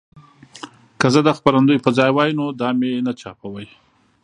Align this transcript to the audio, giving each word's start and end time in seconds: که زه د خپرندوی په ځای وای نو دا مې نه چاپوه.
که 0.99 1.07
زه 1.13 1.19
د 1.23 1.29
خپرندوی 1.37 1.77
په 1.85 1.89
ځای 1.97 2.11
وای 2.13 2.31
نو 2.39 2.45
دا 2.59 2.69
مې 2.79 2.91
نه 3.07 3.13
چاپوه. 3.21 3.63